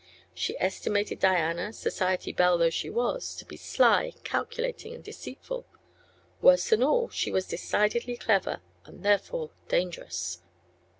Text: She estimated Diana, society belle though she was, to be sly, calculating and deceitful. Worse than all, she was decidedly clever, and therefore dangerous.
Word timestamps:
She 0.33 0.59
estimated 0.59 1.19
Diana, 1.19 1.71
society 1.71 2.31
belle 2.33 2.57
though 2.57 2.71
she 2.71 2.89
was, 2.89 3.35
to 3.35 3.45
be 3.45 3.55
sly, 3.55 4.13
calculating 4.23 4.95
and 4.95 5.03
deceitful. 5.03 5.67
Worse 6.41 6.71
than 6.71 6.81
all, 6.81 7.09
she 7.09 7.29
was 7.31 7.45
decidedly 7.45 8.17
clever, 8.17 8.63
and 8.85 9.05
therefore 9.05 9.51
dangerous. 9.67 10.41